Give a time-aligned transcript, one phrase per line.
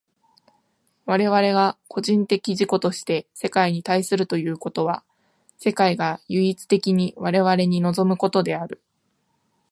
[1.05, 5.03] 我々が個人的自己として世界に対するということは、
[5.59, 8.81] 世界が唯一的に我々に臨むことである。